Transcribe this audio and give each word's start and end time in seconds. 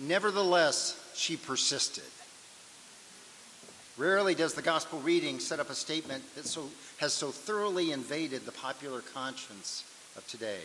Nevertheless, 0.00 0.98
she 1.14 1.36
persisted. 1.36 2.04
Rarely 3.98 4.34
does 4.34 4.54
the 4.54 4.62
gospel 4.62 4.98
reading 5.00 5.38
set 5.38 5.60
up 5.60 5.68
a 5.68 5.74
statement 5.74 6.24
that 6.34 6.46
so, 6.46 6.68
has 6.98 7.12
so 7.12 7.30
thoroughly 7.30 7.92
invaded 7.92 8.46
the 8.46 8.52
popular 8.52 9.02
conscience 9.02 9.84
of 10.16 10.26
today. 10.26 10.62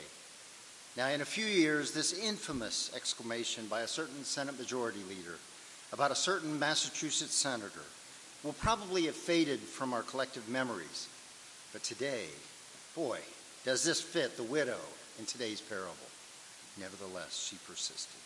Now, 0.96 1.10
in 1.10 1.20
a 1.20 1.26
few 1.26 1.46
years, 1.46 1.92
this 1.92 2.18
infamous 2.18 2.92
exclamation 2.96 3.68
by 3.68 3.82
a 3.82 3.88
certain 3.88 4.24
Senate 4.24 4.58
Majority 4.58 5.02
Leader 5.10 5.36
about 5.92 6.12
a 6.12 6.16
certain 6.16 6.58
Massachusetts 6.58 7.36
senator 7.36 7.84
will 8.44 8.54
probably 8.54 9.06
have 9.08 9.16
faded 9.16 9.60
from 9.60 9.94
our 9.94 10.04
collective 10.04 10.48
memories. 10.48 11.10
But 11.74 11.84
today, 11.84 12.28
boy, 12.96 13.20
does 13.66 13.84
this 13.84 14.00
fit 14.00 14.38
the 14.38 14.44
widow 14.44 14.80
in 15.20 15.26
today's 15.26 15.62
parable. 15.62 15.94
Nevertheless, 16.78 17.48
she 17.50 17.58
persisted. 17.68 18.25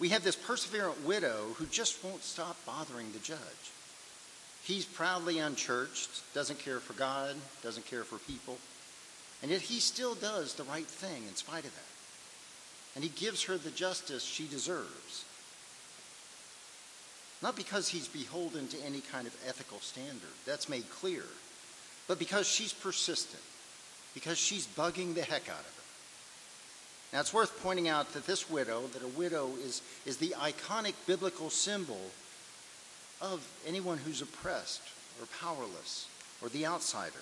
We 0.00 0.10
have 0.10 0.22
this 0.22 0.36
perseverant 0.36 1.04
widow 1.04 1.54
who 1.56 1.66
just 1.66 2.04
won't 2.04 2.22
stop 2.22 2.56
bothering 2.64 3.12
the 3.12 3.18
judge. 3.18 3.38
He's 4.62 4.84
proudly 4.84 5.38
unchurched, 5.38 6.34
doesn't 6.34 6.58
care 6.58 6.78
for 6.78 6.92
God, 6.92 7.34
doesn't 7.62 7.86
care 7.86 8.04
for 8.04 8.18
people, 8.18 8.58
and 9.42 9.50
yet 9.50 9.60
he 9.60 9.80
still 9.80 10.14
does 10.14 10.54
the 10.54 10.64
right 10.64 10.86
thing 10.86 11.24
in 11.26 11.34
spite 11.34 11.64
of 11.64 11.74
that. 11.74 11.84
And 12.94 13.04
he 13.04 13.10
gives 13.10 13.44
her 13.44 13.56
the 13.56 13.70
justice 13.70 14.24
she 14.24 14.46
deserves. 14.46 15.24
Not 17.42 17.56
because 17.56 17.88
he's 17.88 18.08
beholden 18.08 18.66
to 18.68 18.84
any 18.84 19.00
kind 19.00 19.26
of 19.26 19.36
ethical 19.46 19.78
standard, 19.80 20.34
that's 20.44 20.68
made 20.68 20.90
clear, 20.90 21.24
but 22.08 22.18
because 22.18 22.48
she's 22.48 22.72
persistent, 22.72 23.42
because 24.14 24.38
she's 24.38 24.66
bugging 24.66 25.14
the 25.14 25.22
heck 25.22 25.48
out 25.48 25.60
of 25.60 25.74
her. 25.76 25.77
Now, 27.12 27.20
it's 27.20 27.32
worth 27.32 27.62
pointing 27.62 27.88
out 27.88 28.12
that 28.12 28.26
this 28.26 28.50
widow, 28.50 28.82
that 28.92 29.02
a 29.02 29.18
widow 29.18 29.50
is, 29.64 29.80
is 30.04 30.18
the 30.18 30.34
iconic 30.38 30.94
biblical 31.06 31.48
symbol 31.48 32.00
of 33.20 33.46
anyone 33.66 33.98
who's 33.98 34.20
oppressed 34.20 34.82
or 35.20 35.26
powerless 35.40 36.06
or 36.42 36.48
the 36.50 36.66
outsider. 36.66 37.14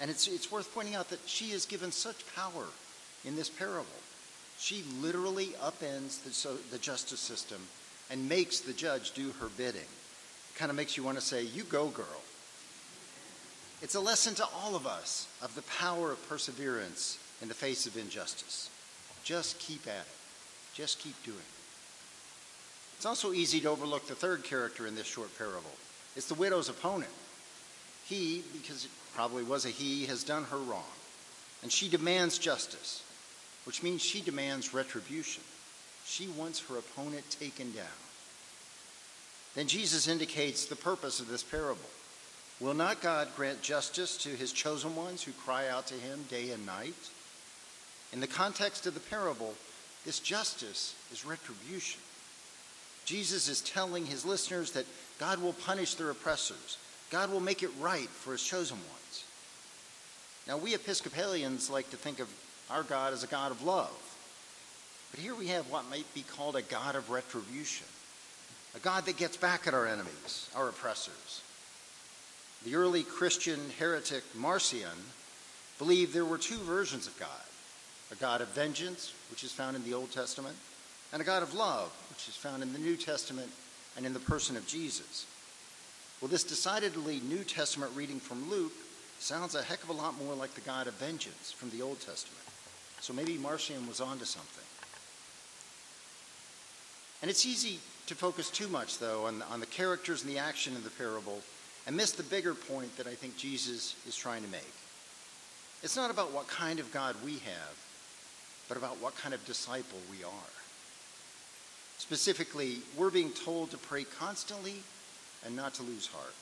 And 0.00 0.10
it's, 0.10 0.28
it's 0.28 0.52
worth 0.52 0.72
pointing 0.72 0.94
out 0.94 1.10
that 1.10 1.20
she 1.26 1.50
is 1.50 1.66
given 1.66 1.90
such 1.90 2.24
power 2.36 2.66
in 3.24 3.34
this 3.34 3.48
parable. 3.48 3.86
She 4.58 4.84
literally 5.00 5.48
upends 5.62 6.22
the, 6.22 6.30
so, 6.30 6.54
the 6.70 6.78
justice 6.78 7.20
system 7.20 7.58
and 8.10 8.28
makes 8.28 8.60
the 8.60 8.72
judge 8.72 9.12
do 9.12 9.32
her 9.40 9.48
bidding. 9.56 9.80
It 9.80 10.58
kind 10.58 10.70
of 10.70 10.76
makes 10.76 10.96
you 10.96 11.02
want 11.02 11.18
to 11.18 11.24
say, 11.24 11.42
You 11.42 11.64
go, 11.64 11.88
girl. 11.88 12.22
It's 13.82 13.94
a 13.94 14.00
lesson 14.00 14.34
to 14.36 14.46
all 14.56 14.74
of 14.74 14.86
us 14.86 15.28
of 15.42 15.54
the 15.54 15.62
power 15.62 16.10
of 16.10 16.28
perseverance 16.28 17.18
in 17.40 17.48
the 17.48 17.54
face 17.54 17.86
of 17.86 17.96
injustice. 17.96 18.70
Just 19.28 19.58
keep 19.58 19.86
at 19.86 19.92
it. 19.92 20.72
Just 20.72 21.00
keep 21.00 21.22
doing 21.22 21.36
it. 21.36 22.96
It's 22.96 23.04
also 23.04 23.34
easy 23.34 23.60
to 23.60 23.68
overlook 23.68 24.08
the 24.08 24.14
third 24.14 24.42
character 24.42 24.86
in 24.86 24.94
this 24.94 25.06
short 25.06 25.36
parable. 25.36 25.70
It's 26.16 26.28
the 26.28 26.34
widow's 26.34 26.70
opponent. 26.70 27.10
He, 28.06 28.42
because 28.54 28.86
it 28.86 28.90
probably 29.14 29.42
was 29.42 29.66
a 29.66 29.68
he, 29.68 30.06
has 30.06 30.24
done 30.24 30.44
her 30.44 30.56
wrong. 30.56 30.82
And 31.62 31.70
she 31.70 31.90
demands 31.90 32.38
justice, 32.38 33.02
which 33.66 33.82
means 33.82 34.00
she 34.00 34.22
demands 34.22 34.72
retribution. 34.72 35.42
She 36.06 36.28
wants 36.28 36.60
her 36.60 36.78
opponent 36.78 37.30
taken 37.30 37.70
down. 37.72 37.84
Then 39.54 39.66
Jesus 39.66 40.08
indicates 40.08 40.64
the 40.64 40.74
purpose 40.74 41.20
of 41.20 41.28
this 41.28 41.42
parable. 41.42 41.90
Will 42.60 42.72
not 42.72 43.02
God 43.02 43.28
grant 43.36 43.60
justice 43.60 44.16
to 44.22 44.30
his 44.30 44.52
chosen 44.52 44.96
ones 44.96 45.22
who 45.22 45.32
cry 45.32 45.68
out 45.68 45.86
to 45.88 45.94
him 45.94 46.24
day 46.30 46.50
and 46.52 46.64
night? 46.64 46.94
In 48.12 48.20
the 48.20 48.26
context 48.26 48.86
of 48.86 48.94
the 48.94 49.00
parable, 49.00 49.54
this 50.04 50.18
justice 50.18 50.94
is 51.12 51.26
retribution. 51.26 52.00
Jesus 53.04 53.48
is 53.48 53.60
telling 53.60 54.06
his 54.06 54.24
listeners 54.24 54.72
that 54.72 54.86
God 55.18 55.40
will 55.42 55.52
punish 55.52 55.94
their 55.94 56.10
oppressors. 56.10 56.78
God 57.10 57.30
will 57.30 57.40
make 57.40 57.62
it 57.62 57.70
right 57.80 58.08
for 58.08 58.32
his 58.32 58.42
chosen 58.42 58.76
ones. 58.76 59.24
Now, 60.46 60.56
we 60.56 60.74
Episcopalians 60.74 61.68
like 61.70 61.90
to 61.90 61.96
think 61.96 62.20
of 62.20 62.28
our 62.70 62.82
God 62.82 63.12
as 63.12 63.24
a 63.24 63.28
God 63.28 63.50
of 63.50 63.62
love. 63.62 63.92
But 65.10 65.20
here 65.20 65.34
we 65.34 65.48
have 65.48 65.70
what 65.70 65.88
might 65.90 66.12
be 66.14 66.22
called 66.22 66.56
a 66.56 66.62
God 66.62 66.96
of 66.96 67.10
retribution, 67.10 67.86
a 68.74 68.78
God 68.78 69.06
that 69.06 69.16
gets 69.16 69.36
back 69.36 69.66
at 69.66 69.74
our 69.74 69.86
enemies, 69.86 70.50
our 70.54 70.68
oppressors. 70.68 71.42
The 72.64 72.74
early 72.74 73.02
Christian 73.02 73.60
heretic 73.78 74.24
Marcion 74.34 74.98
believed 75.78 76.12
there 76.12 76.24
were 76.24 76.38
two 76.38 76.58
versions 76.58 77.06
of 77.06 77.18
God 77.18 77.28
a 78.10 78.14
God 78.16 78.40
of 78.40 78.48
vengeance, 78.48 79.12
which 79.30 79.44
is 79.44 79.52
found 79.52 79.76
in 79.76 79.84
the 79.84 79.94
Old 79.94 80.10
Testament, 80.10 80.56
and 81.12 81.22
a 81.22 81.24
God 81.24 81.42
of 81.42 81.54
love, 81.54 81.90
which 82.10 82.28
is 82.28 82.36
found 82.36 82.62
in 82.62 82.72
the 82.72 82.78
New 82.78 82.96
Testament 82.96 83.50
and 83.96 84.06
in 84.06 84.12
the 84.12 84.18
person 84.20 84.56
of 84.56 84.66
Jesus. 84.66 85.26
Well, 86.20 86.28
this 86.28 86.44
decidedly 86.44 87.20
New 87.20 87.44
Testament 87.44 87.92
reading 87.94 88.20
from 88.20 88.50
Luke 88.50 88.72
sounds 89.18 89.54
a 89.54 89.62
heck 89.62 89.82
of 89.82 89.88
a 89.88 89.92
lot 89.92 90.20
more 90.22 90.34
like 90.34 90.54
the 90.54 90.60
God 90.60 90.86
of 90.86 90.94
vengeance 90.94 91.52
from 91.52 91.70
the 91.70 91.82
Old 91.82 92.00
Testament. 92.00 92.44
So 93.00 93.12
maybe 93.12 93.38
Marcion 93.38 93.86
was 93.86 94.00
onto 94.00 94.24
something. 94.24 94.64
And 97.22 97.30
it's 97.30 97.46
easy 97.46 97.78
to 98.06 98.14
focus 98.14 98.50
too 98.50 98.68
much, 98.68 98.98
though, 98.98 99.26
on, 99.26 99.42
on 99.50 99.60
the 99.60 99.66
characters 99.66 100.22
and 100.22 100.30
the 100.30 100.38
action 100.38 100.74
in 100.74 100.82
the 100.84 100.90
parable 100.90 101.40
and 101.86 101.96
miss 101.96 102.12
the 102.12 102.22
bigger 102.22 102.54
point 102.54 102.96
that 102.96 103.06
I 103.06 103.14
think 103.14 103.36
Jesus 103.36 103.96
is 104.06 104.16
trying 104.16 104.42
to 104.42 104.50
make. 104.50 104.74
It's 105.82 105.96
not 105.96 106.10
about 106.10 106.32
what 106.32 106.48
kind 106.48 106.80
of 106.80 106.92
God 106.92 107.16
we 107.24 107.34
have, 107.34 107.87
but 108.68 108.76
about 108.76 109.00
what 109.00 109.16
kind 109.16 109.34
of 109.34 109.44
disciple 109.46 109.98
we 110.10 110.22
are. 110.22 110.52
Specifically, 111.98 112.78
we're 112.96 113.10
being 113.10 113.30
told 113.30 113.70
to 113.70 113.78
pray 113.78 114.04
constantly 114.04 114.76
and 115.44 115.56
not 115.56 115.74
to 115.74 115.82
lose 115.82 116.06
heart. 116.06 116.34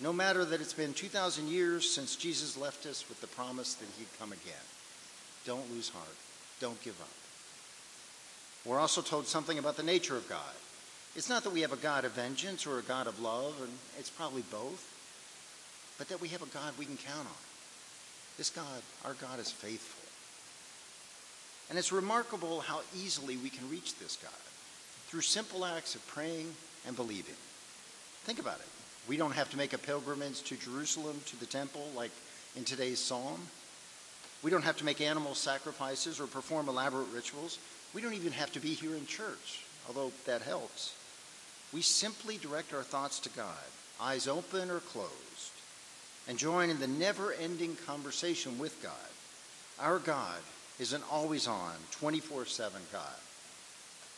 No 0.00 0.12
matter 0.12 0.44
that 0.44 0.60
it's 0.60 0.72
been 0.72 0.94
2,000 0.94 1.48
years 1.48 1.88
since 1.88 2.16
Jesus 2.16 2.56
left 2.56 2.86
us 2.86 3.08
with 3.08 3.20
the 3.20 3.26
promise 3.26 3.74
that 3.74 3.88
he'd 3.98 4.18
come 4.18 4.32
again. 4.32 4.66
Don't 5.46 5.70
lose 5.72 5.90
heart. 5.90 6.16
Don't 6.58 6.82
give 6.82 6.98
up. 7.00 7.08
We're 8.64 8.80
also 8.80 9.02
told 9.02 9.26
something 9.26 9.58
about 9.58 9.76
the 9.76 9.82
nature 9.82 10.16
of 10.16 10.28
God. 10.28 10.54
It's 11.16 11.28
not 11.28 11.44
that 11.44 11.52
we 11.52 11.62
have 11.62 11.72
a 11.72 11.76
God 11.76 12.04
of 12.04 12.12
vengeance 12.12 12.66
or 12.66 12.78
a 12.78 12.82
God 12.82 13.06
of 13.06 13.20
love, 13.20 13.54
and 13.60 13.72
it's 13.98 14.10
probably 14.10 14.42
both, 14.50 14.86
but 15.98 16.08
that 16.08 16.20
we 16.20 16.28
have 16.28 16.42
a 16.42 16.46
God 16.46 16.72
we 16.78 16.84
can 16.84 16.96
count 16.96 17.26
on. 17.26 17.42
This 18.38 18.50
God, 18.50 18.82
our 19.04 19.14
God, 19.14 19.38
is 19.38 19.50
faithful. 19.50 19.99
And 21.70 21.78
it's 21.78 21.92
remarkable 21.92 22.60
how 22.60 22.80
easily 22.96 23.36
we 23.36 23.48
can 23.48 23.70
reach 23.70 23.96
this 23.96 24.16
God 24.16 24.32
through 25.06 25.20
simple 25.20 25.64
acts 25.64 25.94
of 25.94 26.06
praying 26.08 26.52
and 26.86 26.96
believing. 26.96 27.36
Think 28.24 28.40
about 28.40 28.58
it. 28.58 28.66
We 29.08 29.16
don't 29.16 29.32
have 29.32 29.50
to 29.50 29.56
make 29.56 29.72
a 29.72 29.78
pilgrimage 29.78 30.42
to 30.42 30.56
Jerusalem, 30.56 31.20
to 31.26 31.38
the 31.38 31.46
temple, 31.46 31.88
like 31.96 32.10
in 32.56 32.64
today's 32.64 32.98
psalm. 32.98 33.40
We 34.42 34.50
don't 34.50 34.64
have 34.64 34.78
to 34.78 34.84
make 34.84 35.00
animal 35.00 35.34
sacrifices 35.34 36.20
or 36.20 36.26
perform 36.26 36.68
elaborate 36.68 37.06
rituals. 37.14 37.58
We 37.94 38.02
don't 38.02 38.14
even 38.14 38.32
have 38.32 38.52
to 38.52 38.60
be 38.60 38.74
here 38.74 38.96
in 38.96 39.06
church, 39.06 39.64
although 39.86 40.12
that 40.26 40.42
helps. 40.42 40.94
We 41.72 41.82
simply 41.82 42.36
direct 42.36 42.74
our 42.74 42.82
thoughts 42.82 43.20
to 43.20 43.28
God, 43.30 43.46
eyes 44.00 44.26
open 44.26 44.70
or 44.70 44.80
closed, 44.80 45.52
and 46.26 46.36
join 46.36 46.68
in 46.68 46.80
the 46.80 46.88
never 46.88 47.32
ending 47.32 47.76
conversation 47.86 48.58
with 48.58 48.82
God. 48.82 48.92
Our 49.78 49.98
God 49.98 50.40
is 50.80 50.94
an 50.94 51.02
always 51.10 51.46
on, 51.46 51.74
24 51.92 52.46
7 52.46 52.80
God, 52.90 53.02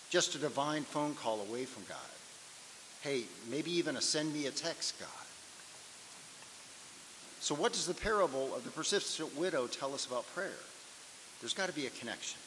just 0.08 0.34
a 0.36 0.38
divine 0.38 0.84
phone 0.84 1.14
call 1.16 1.40
away 1.40 1.64
from 1.64 1.82
God. 1.88 1.98
Hey, 3.02 3.24
maybe 3.50 3.72
even 3.72 3.96
a 3.96 4.00
send 4.00 4.32
me 4.32 4.46
a 4.46 4.50
text 4.52 4.98
God. 5.00 5.08
So, 7.40 7.56
what 7.56 7.72
does 7.72 7.86
the 7.86 7.94
parable 7.94 8.54
of 8.54 8.62
the 8.62 8.70
persistent 8.70 9.36
widow 9.36 9.66
tell 9.66 9.92
us 9.92 10.06
about 10.06 10.24
prayer? 10.34 10.52
There's 11.40 11.52
got 11.52 11.66
to 11.66 11.74
be 11.74 11.86
a 11.86 11.90
connection 11.90 12.38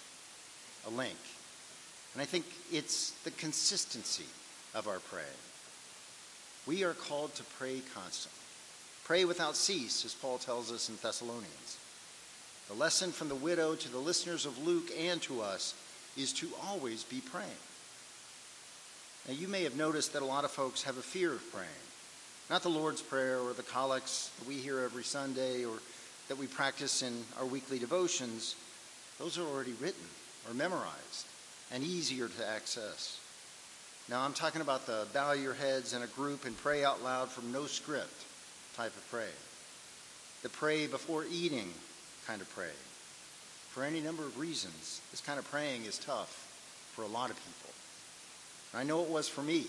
a 0.87 0.89
link. 0.91 1.17
And 2.13 2.21
I 2.21 2.25
think 2.25 2.45
it's 2.71 3.11
the 3.23 3.31
consistency 3.31 4.25
of 4.73 4.87
our 4.87 4.99
praying. 4.99 5.27
We 6.67 6.83
are 6.83 6.93
called 6.93 7.33
to 7.35 7.43
pray 7.57 7.81
constantly. 7.93 8.39
Pray 9.03 9.25
without 9.25 9.55
cease, 9.55 10.05
as 10.05 10.13
Paul 10.13 10.37
tells 10.37 10.71
us 10.71 10.89
in 10.89 10.95
Thessalonians. 11.01 11.77
The 12.67 12.73
lesson 12.73 13.11
from 13.11 13.29
the 13.29 13.35
widow 13.35 13.75
to 13.75 13.89
the 13.89 13.99
listeners 13.99 14.45
of 14.45 14.65
Luke 14.65 14.89
and 14.99 15.21
to 15.23 15.41
us 15.41 15.75
is 16.17 16.33
to 16.33 16.49
always 16.63 17.03
be 17.03 17.21
praying. 17.21 17.49
Now, 19.27 19.33
you 19.33 19.47
may 19.47 19.63
have 19.63 19.75
noticed 19.75 20.13
that 20.13 20.21
a 20.21 20.25
lot 20.25 20.45
of 20.45 20.51
folks 20.51 20.83
have 20.83 20.97
a 20.97 21.01
fear 21.01 21.33
of 21.33 21.51
praying. 21.53 21.69
Not 22.49 22.63
the 22.63 22.69
Lord's 22.69 23.01
Prayer 23.01 23.39
or 23.39 23.53
the 23.53 23.63
collects 23.63 24.31
that 24.39 24.47
we 24.47 24.55
hear 24.55 24.79
every 24.79 25.03
Sunday 25.03 25.65
or 25.65 25.77
that 26.27 26.37
we 26.37 26.47
practice 26.47 27.01
in 27.01 27.23
our 27.39 27.45
weekly 27.45 27.77
devotions. 27.77 28.55
Those 29.19 29.37
are 29.37 29.45
already 29.45 29.73
written 29.73 30.05
or 30.47 30.53
memorized 30.53 31.25
and 31.71 31.83
easier 31.83 32.27
to 32.27 32.47
access. 32.47 33.19
Now, 34.09 34.21
I'm 34.21 34.33
talking 34.33 34.61
about 34.61 34.85
the 34.85 35.07
bow 35.13 35.33
your 35.33 35.53
heads 35.53 35.93
in 35.93 36.03
a 36.03 36.07
group 36.07 36.45
and 36.45 36.57
pray 36.57 36.83
out 36.83 37.03
loud 37.03 37.29
from 37.29 37.51
no 37.51 37.65
script 37.65 38.25
type 38.75 38.95
of 38.95 39.09
praying, 39.09 39.29
the 40.43 40.49
pray 40.49 40.85
before 40.85 41.25
eating 41.31 41.71
kind 42.25 42.41
of 42.41 42.49
praying. 42.55 42.71
For 43.69 43.83
any 43.83 43.99
number 43.99 44.23
of 44.23 44.39
reasons, 44.39 45.01
this 45.11 45.21
kind 45.21 45.37
of 45.37 45.49
praying 45.51 45.85
is 45.85 45.97
tough 45.97 46.45
for 46.93 47.03
a 47.03 47.07
lot 47.07 47.29
of 47.29 47.35
people. 47.37 47.73
And 48.71 48.81
I 48.81 48.83
know 48.83 49.03
it 49.03 49.09
was 49.09 49.27
for 49.27 49.41
me. 49.41 49.65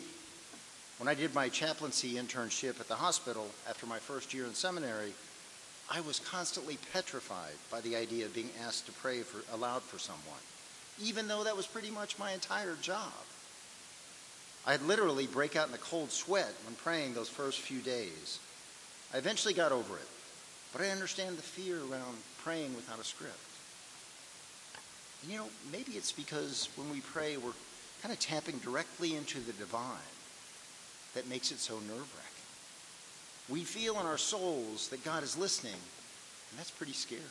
When 0.98 1.08
I 1.08 1.14
did 1.14 1.34
my 1.34 1.48
chaplaincy 1.48 2.14
internship 2.14 2.80
at 2.80 2.88
the 2.88 2.94
hospital 2.94 3.48
after 3.68 3.84
my 3.86 3.98
first 3.98 4.32
year 4.32 4.44
in 4.44 4.54
seminary, 4.54 5.12
I 5.90 6.00
was 6.00 6.18
constantly 6.20 6.78
petrified 6.92 7.54
by 7.70 7.80
the 7.80 7.96
idea 7.96 8.26
of 8.26 8.34
being 8.34 8.50
asked 8.66 8.86
to 8.86 8.92
pray 8.92 9.20
for, 9.20 9.42
aloud 9.54 9.82
for 9.82 9.98
someone, 9.98 10.40
even 11.02 11.28
though 11.28 11.44
that 11.44 11.56
was 11.56 11.66
pretty 11.66 11.90
much 11.90 12.18
my 12.18 12.32
entire 12.32 12.74
job. 12.80 13.12
I'd 14.66 14.82
literally 14.82 15.26
break 15.26 15.54
out 15.54 15.68
in 15.68 15.74
a 15.74 15.78
cold 15.78 16.10
sweat 16.10 16.52
when 16.64 16.74
praying 16.76 17.14
those 17.14 17.28
first 17.28 17.60
few 17.60 17.78
days. 17.80 18.40
I 19.14 19.18
eventually 19.18 19.54
got 19.54 19.70
over 19.70 19.94
it, 19.94 20.08
but 20.76 20.84
I 20.84 20.90
understand 20.90 21.38
the 21.38 21.42
fear 21.42 21.78
around 21.78 22.18
praying 22.44 22.76
without 22.76 23.00
a 23.00 23.04
script. 23.04 23.32
And 25.22 25.32
you 25.32 25.38
know, 25.38 25.46
maybe 25.72 25.92
it's 25.92 26.12
because 26.12 26.68
when 26.76 26.90
we 26.90 27.00
pray, 27.00 27.38
we're 27.38 27.56
kind 28.02 28.12
of 28.12 28.20
tapping 28.20 28.58
directly 28.58 29.16
into 29.16 29.40
the 29.40 29.54
divine 29.54 30.12
that 31.14 31.30
makes 31.30 31.50
it 31.50 31.60
so 31.60 31.76
nerve 31.76 31.88
wracking. 31.88 33.48
We 33.48 33.64
feel 33.64 33.98
in 33.98 34.04
our 34.04 34.18
souls 34.18 34.88
that 34.88 35.02
God 35.02 35.22
is 35.22 35.38
listening, 35.38 35.72
and 35.72 36.58
that's 36.58 36.70
pretty 36.70 36.92
scary. 36.92 37.22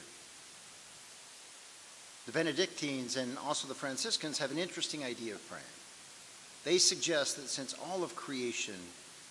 The 2.26 2.32
Benedictines 2.32 3.16
and 3.16 3.38
also 3.46 3.68
the 3.68 3.76
Franciscans 3.76 4.40
have 4.40 4.50
an 4.50 4.58
interesting 4.58 5.04
idea 5.04 5.36
of 5.36 5.48
praying. 5.48 5.64
They 6.64 6.80
suggest 6.80 7.36
that 7.36 7.50
since 7.50 7.76
all 7.92 8.04
of 8.04 8.16
creation 8.16 8.80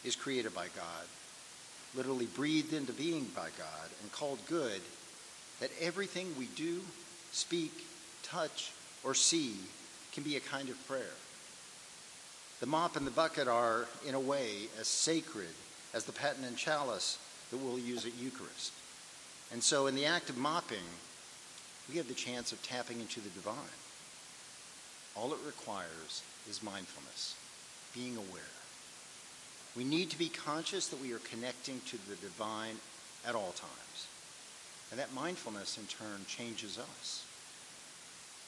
is 0.05 0.15
created 0.15 0.55
by 0.55 0.67
God, 0.77 1.05
literally 1.97 2.27
breathed 2.27 2.73
into 2.73 2.93
being 2.93 3.25
by 3.37 3.49
God, 3.59 3.89
and 4.03 4.13
called 4.13 4.39
good, 4.49 4.81
that 5.61 5.71
everything 5.81 6.35
we 6.39 6.47
do, 6.57 6.81
speak, 7.33 7.73
touch, 8.23 8.73
or 9.05 9.15
see 9.15 9.55
can 10.13 10.23
be 10.23 10.37
a 10.37 10.41
kind 10.41 10.69
of 10.69 10.89
prayer. 10.89 11.15
The 12.61 12.67
mop 12.67 12.97
and 12.97 13.07
the 13.07 13.11
bucket 13.11 13.49
are, 13.49 13.87
in 14.07 14.15
a 14.15 14.21
way, 14.21 14.69
as 14.81 14.89
sacred 14.89 15.55
as 15.93 16.05
the 16.05 16.13
paten 16.13 16.45
and 16.45 16.57
chalice 16.57 17.19
that 17.51 17.59
we'll 17.59 17.79
use 17.79 18.07
at 18.07 18.15
Eucharist. 18.19 18.73
And 19.53 19.63
so, 19.63 19.87
in 19.87 19.95
the 19.95 20.07
act 20.07 20.31
of 20.31 20.37
mopping, 20.37 20.79
we 21.89 21.97
have 21.97 22.09
the 22.09 22.15
chance 22.15 22.53
of 22.53 22.63
tapping 22.63 23.01
into 23.01 23.21
the 23.21 23.29
divine. 23.31 23.55
All 25.17 25.33
it 25.33 25.39
requires 25.47 26.23
is 26.49 26.63
mindfulness, 26.63 27.37
being 27.95 28.17
aware. 28.17 28.43
We 29.77 29.85
need 29.85 30.11
to 30.11 30.19
be 30.19 30.29
conscious 30.29 30.89
that 30.89 31.01
we 31.01 31.13
are 31.13 31.19
connecting 31.19 31.81
to 31.89 31.97
the 32.09 32.17
divine 32.17 32.77
at 33.27 33.35
all 33.35 33.53
times. 33.53 34.07
And 34.91 35.01
that 35.01 35.13
mindfulness, 35.13 35.79
in 35.79 35.87
turn, 35.87 36.25
changes 36.29 36.79
us. 36.79 37.25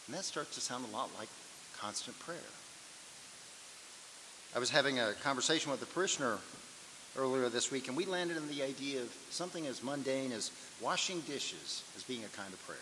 And 0.06 0.17
that 0.17 0.25
starts 0.25 0.55
to 0.55 0.61
sound 0.61 0.84
a 0.88 0.96
lot 0.96 1.11
like 1.19 1.28
constant 1.78 2.19
prayer. 2.20 2.38
I 4.55 4.58
was 4.58 4.70
having 4.70 5.00
a 5.00 5.12
conversation 5.14 5.70
with 5.70 5.82
a 5.82 5.87
parishioner 5.87 6.38
earlier 7.19 7.49
this 7.49 7.73
week, 7.73 7.88
and 7.88 7.96
we 7.96 8.05
landed 8.05 8.37
on 8.37 8.49
the 8.49 8.62
idea 8.62 9.02
of 9.02 9.12
something 9.31 9.67
as 9.67 9.82
mundane 9.82 10.32
as 10.32 10.50
washing 10.81 11.20
dishes 11.23 11.82
as 11.96 12.02
being 12.05 12.25
a 12.25 12.37
kind 12.37 12.52
of 12.52 12.64
prayer. 12.67 12.78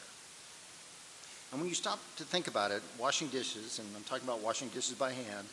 And 1.50 1.61
when 1.61 1.69
you 1.69 1.75
stop 1.75 2.00
to 2.17 2.25
think 2.25 2.49
about 2.49 2.70
it, 2.73 2.82
washing 2.99 3.29
dishes, 3.29 3.79
and 3.79 3.88
I'm 3.96 4.02
talking 4.02 4.25
about 4.25 4.41
washing 4.41 4.69
dishes 4.69 4.94
by 4.94 5.12
hand, 5.12 5.46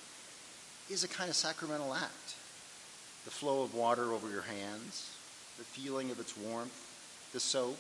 is 0.90 1.04
a 1.04 1.08
kind 1.08 1.30
of 1.30 1.36
sacramental 1.36 1.94
act. 1.94 2.36
The 3.26 3.32
flow 3.32 3.64
of 3.64 3.76
water 3.76 4.14
over 4.14 4.30
your 4.30 4.42
hands, 4.42 5.16
the 5.58 5.64
feeling 5.64 6.12
of 6.12 6.20
its 6.20 6.36
warmth, 6.38 7.30
the 7.34 7.40
soap, 7.40 7.78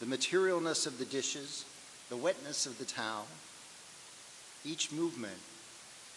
the 0.00 0.06
materialness 0.06 0.86
of 0.86 0.98
the 0.98 1.04
dishes, 1.04 1.64
the 2.08 2.16
wetness 2.16 2.66
of 2.66 2.78
the 2.78 2.84
towel. 2.84 3.26
Each 4.64 4.92
movement 4.92 5.38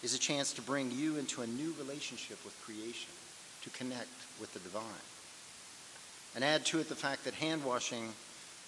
is 0.02 0.14
a 0.14 0.18
chance 0.18 0.52
to 0.52 0.62
bring 0.62 0.90
you 0.90 1.16
into 1.16 1.42
a 1.42 1.46
new 1.46 1.74
relationship 1.78 2.38
with 2.44 2.60
creation, 2.64 3.10
to 3.62 3.70
connect 3.70 4.08
with 4.40 4.52
the 4.52 4.60
divine. 4.60 4.84
And 6.34 6.44
add 6.44 6.66
to 6.66 6.78
it 6.80 6.88
the 6.88 6.94
fact 6.94 7.24
that 7.24 7.34
hand 7.34 7.64
washing 7.64 8.12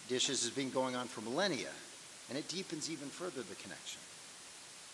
dishes 0.09 0.43
has 0.43 0.51
been 0.51 0.71
going 0.71 0.97
on 0.97 1.07
for 1.07 1.21
millennia 1.21 1.69
and 2.29 2.39
it 2.39 2.49
deepens 2.49 2.91
even 2.91 3.09
further 3.09 3.43
the 3.43 3.55
connection. 3.57 4.01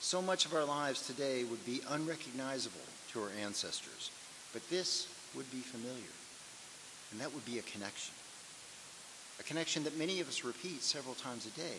So 0.01 0.21
much 0.21 0.45
of 0.45 0.55
our 0.55 0.65
lives 0.65 1.07
today 1.07 1.45
would 1.45 1.65
be 1.65 1.81
unrecognizable 1.89 2.81
to 3.13 3.23
our 3.23 3.31
ancestors, 3.43 4.11
but 4.55 4.67
this 4.71 5.09
would 5.35 5.51
be 5.51 5.59
familiar, 5.59 6.15
and 7.13 7.21
that 7.21 7.35
would 7.35 7.45
be 7.45 7.59
a 7.59 7.63
connection. 7.63 8.15
A 9.41 9.43
connection 9.43 9.85
that 9.85 9.99
many 9.99 10.21
of 10.21 10.29
us 10.29 10.45
repeat 10.45 10.83
several 10.83 11.15
times 11.15 11.45
a 11.45 11.51
day. 11.51 11.77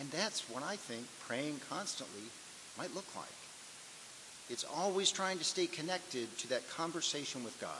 And 0.00 0.10
that's 0.10 0.50
what 0.50 0.62
I 0.62 0.76
think 0.76 1.06
praying 1.26 1.60
constantly 1.68 2.22
might 2.76 2.94
look 2.94 3.14
like. 3.14 3.26
It's 4.48 4.64
always 4.64 5.12
trying 5.12 5.38
to 5.38 5.44
stay 5.44 5.66
connected 5.66 6.36
to 6.38 6.48
that 6.48 6.68
conversation 6.70 7.44
with 7.44 7.60
God, 7.60 7.70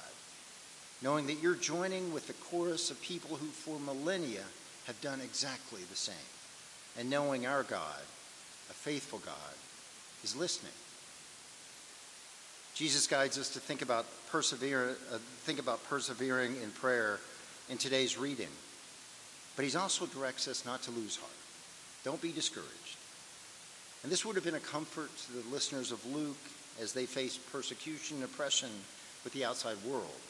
knowing 1.02 1.26
that 1.26 1.42
you're 1.42 1.54
joining 1.54 2.12
with 2.12 2.26
the 2.26 2.32
chorus 2.34 2.90
of 2.90 3.00
people 3.02 3.36
who 3.36 3.46
for 3.46 3.80
millennia 3.80 4.44
have 4.86 5.00
done 5.00 5.20
exactly 5.20 5.80
the 5.90 5.96
same 5.96 6.14
and 6.98 7.10
knowing 7.10 7.46
our 7.46 7.62
God, 7.62 8.00
a 8.70 8.72
faithful 8.72 9.18
God, 9.20 9.34
is 10.24 10.36
listening. 10.36 10.72
Jesus 12.76 13.06
guides 13.06 13.38
us 13.38 13.48
to 13.54 13.58
think 13.58 13.80
about, 13.80 14.04
persevere, 14.30 14.98
uh, 15.10 15.16
think 15.44 15.58
about 15.58 15.82
persevering 15.88 16.56
in 16.62 16.70
prayer 16.72 17.18
in 17.70 17.78
today's 17.78 18.18
reading. 18.18 18.50
But 19.56 19.64
he 19.64 19.74
also 19.74 20.04
directs 20.04 20.46
us 20.46 20.66
not 20.66 20.82
to 20.82 20.90
lose 20.90 21.16
heart. 21.16 21.32
Don't 22.04 22.20
be 22.20 22.32
discouraged. 22.32 22.98
And 24.02 24.12
this 24.12 24.26
would 24.26 24.36
have 24.36 24.44
been 24.44 24.56
a 24.56 24.60
comfort 24.60 25.08
to 25.16 25.32
the 25.32 25.48
listeners 25.50 25.90
of 25.90 26.04
Luke 26.14 26.36
as 26.78 26.92
they 26.92 27.06
faced 27.06 27.50
persecution 27.50 28.18
and 28.18 28.26
oppression 28.26 28.68
with 29.24 29.32
the 29.32 29.46
outside 29.46 29.78
world. 29.82 30.20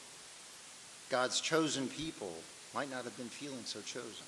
God's 1.09 1.41
chosen 1.41 1.89
people 1.89 2.33
might 2.73 2.89
not 2.89 3.03
have 3.03 3.17
been 3.17 3.27
feeling 3.27 3.65
so 3.65 3.81
chosen. 3.81 4.25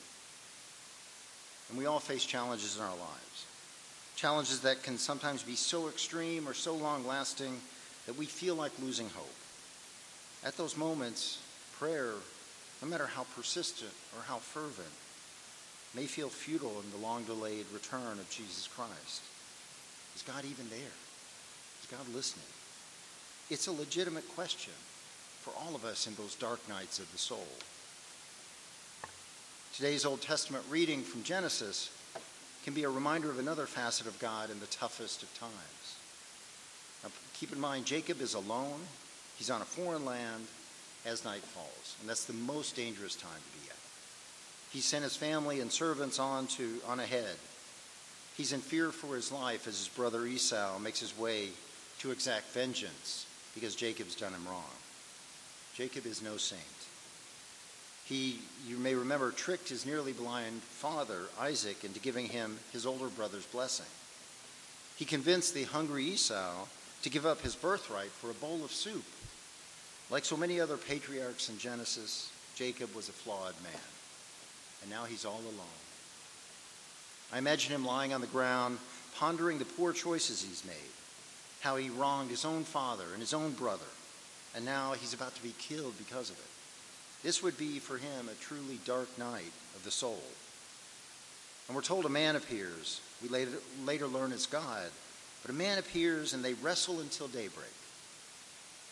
And 1.69 1.77
we 1.77 1.85
all 1.85 2.01
face 2.01 2.25
challenges 2.25 2.75
in 2.75 2.83
our 2.83 2.89
lives. 2.89 3.45
Challenges 4.17 4.59
that 4.59 4.83
can 4.83 4.97
sometimes 4.97 5.41
be 5.41 5.55
so 5.55 5.87
extreme 5.87 6.49
or 6.49 6.53
so 6.53 6.75
long 6.75 7.07
lasting 7.07 7.61
that 8.09 8.17
we 8.17 8.25
feel 8.25 8.55
like 8.55 8.71
losing 8.81 9.07
hope. 9.09 9.35
At 10.43 10.57
those 10.57 10.75
moments, 10.75 11.37
prayer, 11.77 12.13
no 12.81 12.87
matter 12.87 13.05
how 13.05 13.27
persistent 13.35 13.91
or 14.17 14.23
how 14.23 14.37
fervent, 14.37 14.89
may 15.93 16.07
feel 16.07 16.29
futile 16.29 16.81
in 16.83 16.89
the 16.89 17.05
long 17.05 17.23
delayed 17.25 17.67
return 17.71 18.13
of 18.13 18.27
Jesus 18.31 18.67
Christ. 18.67 19.21
Is 20.15 20.23
God 20.23 20.43
even 20.43 20.67
there? 20.71 20.79
Is 20.79 21.87
God 21.91 22.11
listening? 22.11 22.47
It's 23.51 23.67
a 23.67 23.71
legitimate 23.71 24.27
question 24.33 24.73
for 25.41 25.53
all 25.55 25.75
of 25.75 25.85
us 25.85 26.07
in 26.07 26.15
those 26.15 26.33
dark 26.33 26.67
nights 26.67 26.97
of 26.97 27.11
the 27.11 27.19
soul. 27.19 27.45
Today's 29.75 30.03
Old 30.03 30.23
Testament 30.23 30.65
reading 30.67 31.03
from 31.03 31.21
Genesis 31.21 31.91
can 32.65 32.73
be 32.73 32.85
a 32.85 32.89
reminder 32.89 33.29
of 33.29 33.37
another 33.37 33.67
facet 33.67 34.07
of 34.07 34.17
God 34.17 34.49
in 34.49 34.59
the 34.59 34.65
toughest 34.65 35.21
of 35.21 35.31
times. 35.39 35.78
Keep 37.39 37.53
in 37.53 37.59
mind, 37.59 37.85
Jacob 37.85 38.21
is 38.21 38.33
alone. 38.33 38.81
He's 39.37 39.49
on 39.49 39.61
a 39.61 39.65
foreign 39.65 40.03
land 40.03 40.47
as 41.05 41.23
night 41.23 41.41
falls, 41.41 41.95
and 42.01 42.09
that's 42.09 42.25
the 42.25 42.33
most 42.33 42.75
dangerous 42.75 43.15
time 43.15 43.31
to 43.31 43.59
be 43.59 43.69
at. 43.69 43.77
He 44.71 44.81
sent 44.81 45.05
his 45.05 45.15
family 45.15 45.61
and 45.61 45.71
servants 45.71 46.19
on 46.19 46.47
to 46.47 46.81
on 46.85 46.99
ahead. 46.99 47.37
He's 48.35 48.51
in 48.51 48.59
fear 48.59 48.91
for 48.91 49.15
his 49.15 49.31
life 49.31 49.67
as 49.67 49.77
his 49.77 49.87
brother 49.87 50.25
Esau 50.25 50.79
makes 50.79 50.99
his 50.99 51.17
way 51.17 51.49
to 51.99 52.11
exact 52.11 52.47
vengeance 52.51 53.25
because 53.55 53.73
Jacob's 53.73 54.15
done 54.15 54.33
him 54.33 54.45
wrong. 54.45 54.63
Jacob 55.75 56.05
is 56.05 56.21
no 56.21 56.35
saint. 56.35 56.61
He, 58.03 58.39
you 58.67 58.77
may 58.77 58.95
remember, 58.95 59.31
tricked 59.31 59.69
his 59.69 59.85
nearly 59.85 60.11
blind 60.11 60.61
father, 60.61 61.27
Isaac, 61.39 61.85
into 61.85 61.99
giving 61.99 62.25
him 62.25 62.59
his 62.73 62.85
older 62.85 63.07
brother's 63.07 63.45
blessing. 63.45 63.85
He 64.97 65.05
convinced 65.05 65.53
the 65.53 65.63
hungry 65.63 66.03
Esau 66.03 66.65
to 67.03 67.09
give 67.09 67.25
up 67.25 67.41
his 67.41 67.55
birthright 67.55 68.11
for 68.11 68.29
a 68.29 68.35
bowl 68.35 68.63
of 68.63 68.71
soup. 68.71 69.05
Like 70.09 70.25
so 70.25 70.35
many 70.35 70.59
other 70.59 70.77
patriarchs 70.77 71.49
in 71.49 71.57
Genesis, 71.57 72.31
Jacob 72.55 72.93
was 72.95 73.09
a 73.09 73.13
flawed 73.13 73.55
man. 73.63 73.81
And 74.81 74.89
now 74.89 75.05
he's 75.05 75.25
all 75.25 75.41
alone. 75.41 75.79
I 77.31 77.37
imagine 77.37 77.73
him 77.73 77.85
lying 77.85 78.13
on 78.13 78.21
the 78.21 78.27
ground, 78.27 78.79
pondering 79.15 79.59
the 79.59 79.65
poor 79.65 79.93
choices 79.93 80.41
he's 80.41 80.65
made, 80.65 80.75
how 81.61 81.75
he 81.75 81.89
wronged 81.89 82.31
his 82.31 82.45
own 82.45 82.63
father 82.63 83.05
and 83.11 83.19
his 83.19 83.33
own 83.33 83.51
brother, 83.51 83.85
and 84.55 84.65
now 84.65 84.93
he's 84.93 85.13
about 85.13 85.35
to 85.35 85.43
be 85.43 85.53
killed 85.59 85.97
because 85.97 86.29
of 86.29 86.37
it. 86.37 86.45
This 87.23 87.43
would 87.43 87.57
be 87.57 87.79
for 87.79 87.97
him 87.97 88.29
a 88.29 88.43
truly 88.43 88.79
dark 88.85 89.15
night 89.17 89.51
of 89.75 89.83
the 89.83 89.91
soul. 89.91 90.23
And 91.67 91.75
we're 91.75 91.83
told 91.83 92.05
a 92.05 92.09
man 92.09 92.35
appears. 92.35 93.01
We 93.21 93.29
later, 93.29 93.51
later 93.85 94.07
learn 94.07 94.31
it's 94.31 94.47
God. 94.47 94.89
But 95.41 95.51
a 95.51 95.57
man 95.57 95.77
appears 95.77 96.33
and 96.33 96.43
they 96.43 96.53
wrestle 96.55 96.99
until 96.99 97.27
daybreak. 97.27 97.73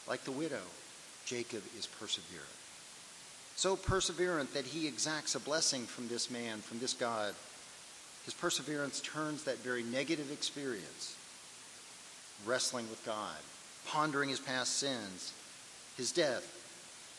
Like 0.07 0.23
the 0.23 0.31
widow, 0.31 0.61
Jacob 1.25 1.63
is 1.77 1.87
perseverant. 1.87 2.57
So 3.55 3.75
perseverant 3.75 4.53
that 4.53 4.65
he 4.65 4.87
exacts 4.87 5.35
a 5.35 5.39
blessing 5.39 5.85
from 5.85 6.07
this 6.07 6.29
man, 6.29 6.59
from 6.59 6.79
this 6.79 6.93
God. 6.93 7.33
His 8.25 8.33
perseverance 8.33 9.01
turns 9.01 9.43
that 9.43 9.57
very 9.59 9.83
negative 9.83 10.31
experience 10.31 11.15
wrestling 12.45 12.89
with 12.89 13.03
God, 13.05 13.35
pondering 13.87 14.29
his 14.29 14.39
past 14.39 14.77
sins, 14.77 15.33
his 15.97 16.11
death, 16.11 16.53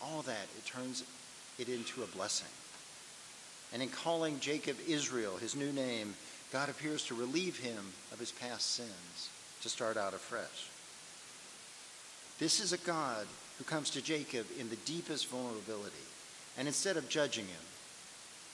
all 0.01 0.23
that, 0.23 0.47
it 0.57 0.65
turns 0.65 1.03
it 1.59 1.69
into 1.69 2.03
a 2.03 2.07
blessing. 2.07 2.49
And 3.73 3.83
in 3.83 3.89
calling 3.89 4.39
Jacob 4.41 4.77
Israel, 4.87 5.37
his 5.37 5.57
new 5.57 5.73
name, 5.73 6.15
God 6.53 6.69
appears 6.69 7.05
to 7.07 7.15
relieve 7.15 7.59
him 7.59 7.93
of 8.13 8.19
his 8.19 8.33
past 8.33 8.75
sins, 8.75 9.31
to 9.63 9.69
start 9.69 9.97
out 9.97 10.15
afresh. 10.15 10.69
This 12.39 12.61
is 12.61 12.73
a 12.73 12.79
God 12.79 13.27
who 13.59 13.65
comes 13.65 13.91
to 13.91 14.03
Jacob 14.03 14.47
in 14.59 14.71
the 14.71 14.77
deepest 14.77 15.29
vulnerability. 15.29 15.95
And 16.57 16.67
instead 16.67 16.97
of 16.97 17.09
judging 17.09 17.47
him 17.47 17.65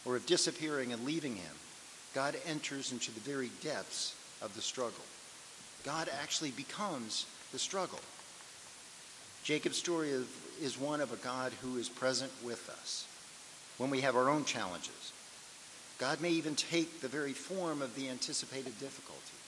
or 0.05 0.17
of 0.17 0.27
disappearing 0.27 0.93
and 0.93 1.05
leaving 1.05 1.37
him, 1.37 1.55
God 2.15 2.37
enters 2.47 2.93
into 2.93 3.11
the 3.11 3.21
very 3.21 3.51
depths 3.63 4.15
of 4.43 4.55
the 4.55 4.63
struggle. 4.63 5.05
God 5.85 6.09
actually 6.23 6.51
becomes 6.51 7.27
the 7.53 7.59
struggle. 7.59 8.01
Jacob's 9.43 9.77
story 9.77 10.11
is 10.61 10.81
one 10.81 11.01
of 11.01 11.13
a 11.13 11.17
God 11.17 11.53
who 11.61 11.77
is 11.77 11.89
present 11.89 12.33
with 12.43 12.69
us 12.71 13.07
when 13.79 13.91
we 13.91 14.01
have 14.01 14.17
our 14.17 14.31
own 14.31 14.45
challenges. 14.45 15.13
God 16.05 16.21
may 16.21 16.33
even 16.33 16.55
take 16.55 17.01
the 17.01 17.09
very 17.09 17.33
form 17.33 17.81
of 17.81 17.95
the 17.95 18.11
anticipated 18.11 18.79
difficulty. 18.79 19.39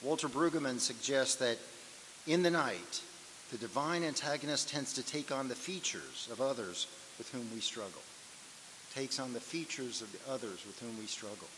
Walter 0.00 0.28
Brueggemann 0.28 0.78
suggests 0.78 1.34
that 1.36 1.58
in 2.28 2.44
the 2.44 2.52
night, 2.52 3.02
the 3.50 3.58
divine 3.58 4.04
antagonist 4.04 4.68
tends 4.68 4.92
to 4.92 5.04
take 5.04 5.32
on 5.32 5.48
the 5.48 5.56
features 5.56 6.28
of 6.30 6.40
others 6.40 6.86
with 7.18 7.28
whom 7.32 7.50
we 7.52 7.58
struggle, 7.58 8.02
takes 8.94 9.18
on 9.18 9.32
the 9.32 9.40
features 9.40 10.02
of 10.02 10.12
the 10.12 10.32
others 10.32 10.64
with 10.64 10.78
whom 10.78 10.96
we 11.00 11.06
struggle. 11.06 11.48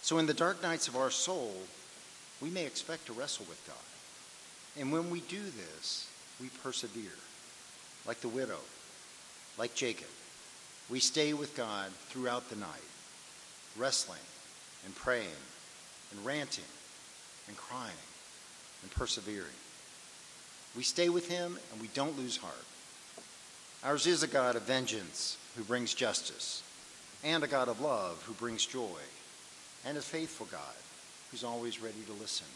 So 0.00 0.16
in 0.16 0.24
the 0.24 0.32
dark 0.32 0.62
nights 0.62 0.88
of 0.88 0.96
our 0.96 1.10
soul, 1.10 1.52
we 2.40 2.48
may 2.48 2.64
expect 2.64 3.04
to 3.08 3.12
wrestle 3.12 3.44
with 3.50 3.62
God. 3.66 4.80
And 4.80 4.90
when 4.90 5.10
we 5.10 5.20
do 5.20 5.42
this, 5.42 6.08
we 6.40 6.48
persevere, 6.62 7.18
like 8.06 8.22
the 8.22 8.28
widow, 8.28 8.60
like 9.58 9.74
Jacob. 9.74 10.08
We 10.88 11.00
stay 11.00 11.34
with 11.34 11.54
God 11.54 11.90
throughout 12.08 12.48
the 12.48 12.56
night, 12.56 12.80
wrestling 13.76 14.20
and 14.84 14.94
praying 14.94 15.26
and 16.10 16.24
ranting 16.24 16.64
and 17.48 17.56
crying 17.56 17.92
and 18.82 18.90
persevering. 18.90 19.58
We 20.76 20.82
stay 20.82 21.08
with 21.08 21.28
him 21.28 21.58
and 21.72 21.80
we 21.80 21.88
don't 21.88 22.18
lose 22.18 22.36
heart. 22.36 22.64
Ours 23.84 24.06
is 24.06 24.22
a 24.22 24.28
God 24.28 24.56
of 24.56 24.62
vengeance 24.62 25.36
who 25.56 25.62
brings 25.62 25.94
justice, 25.94 26.62
and 27.22 27.44
a 27.44 27.46
God 27.46 27.68
of 27.68 27.80
love 27.80 28.22
who 28.26 28.32
brings 28.32 28.64
joy, 28.64 28.98
and 29.84 29.98
a 29.98 30.02
faithful 30.02 30.46
God 30.50 30.60
who's 31.30 31.44
always 31.44 31.82
ready 31.82 32.00
to 32.06 32.12
listen, 32.14 32.46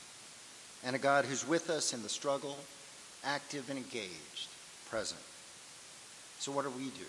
and 0.84 0.96
a 0.96 0.98
God 0.98 1.24
who's 1.26 1.46
with 1.46 1.68
us 1.70 1.92
in 1.92 2.02
the 2.02 2.08
struggle, 2.08 2.56
active 3.24 3.68
and 3.68 3.78
engaged, 3.78 4.48
present. 4.88 5.20
So, 6.38 6.50
what 6.50 6.64
do 6.64 6.70
we 6.70 6.84
do? 6.84 7.06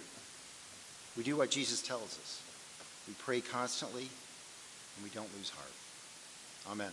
We 1.16 1.24
do 1.24 1.38
what 1.38 1.50
Jesus 1.50 1.82
tells 1.82 2.20
us. 2.20 2.42
We 3.10 3.16
pray 3.16 3.42
constantly, 3.42 4.04
and 4.04 5.04
we 5.04 5.10
don't 5.10 5.36
lose 5.36 5.50
heart. 5.50 5.74
Amen. 6.72 6.92